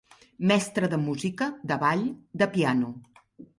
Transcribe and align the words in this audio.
Mestre 0.51 0.89
de 0.93 0.99
música, 1.03 1.51
de 1.73 1.79
ball, 1.85 2.03
de 2.45 2.51
piano. 2.59 2.93